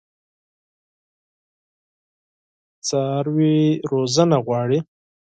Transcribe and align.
څاروي 2.87 3.57
روزنه 3.91 4.37
غواړي. 4.47 4.79